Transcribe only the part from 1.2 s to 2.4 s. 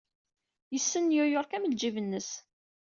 York am ljib-nnes.